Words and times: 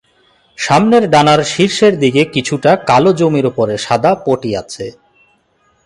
সামনের 0.57 1.03
ডানার 1.09 1.41
শীর্ষের 1.43 1.93
দিকে 1.99 2.21
কিছুটা 2.33 2.71
কালো 2.89 3.11
জমির 3.19 3.45
ওপর 3.45 3.67
সাদা 3.77 4.11
পটি 4.25 4.51
আছে। 4.61 4.85